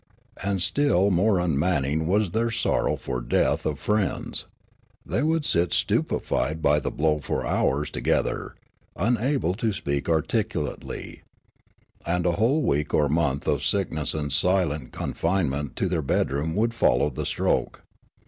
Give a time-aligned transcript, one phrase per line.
[0.41, 4.47] And still more unmanning was their sorrow for the death of friends;
[5.07, 8.55] thej^ would sit stupefied by the blow for hours together,
[8.95, 11.21] unable to speak articulately;
[12.03, 16.73] and a whole week or month of sickness and silent confinement to their bedroom would
[16.73, 17.83] follow the stroke.